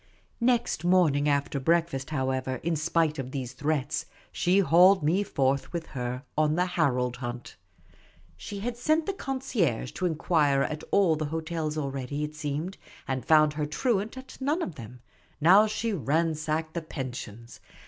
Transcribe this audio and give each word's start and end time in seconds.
Next 0.39 0.83
morning 0.83 1.29
after 1.29 1.59
breakfast, 1.59 2.09
however, 2.09 2.55
in 2.63 2.75
spi' 2.75 3.09
.e 3.09 3.13
of 3.19 3.29
these 3.29 3.53
threats, 3.53 4.07
she 4.31 4.57
hauled 4.57 5.03
me 5.03 5.21
forth 5.21 5.71
with 5.71 5.85
her 5.93 6.23
on 6.35 6.55
the 6.55 6.65
Harold 6.65 7.17
hunt. 7.17 7.55
She 8.35 8.61
had 8.61 8.75
sent 8.75 9.05
the 9.05 9.13
concierge 9.13 9.91
to 9.91 10.07
inquire 10.07 10.63
at 10.63 10.83
all 10.89 11.15
the 11.15 11.25
hotels 11.25 11.77
already, 11.77 12.23
it 12.23 12.33
seemed, 12.33 12.77
and 13.07 13.23
found 13.23 13.53
her 13.53 13.67
truant 13.67 14.17
at 14.17 14.41
none 14.41 14.63
of 14.63 14.73
them; 14.73 15.01
now 15.39 15.67
she 15.67 15.93
ransacked 15.93 16.73
the 16.73 16.81
pensions. 16.81 17.59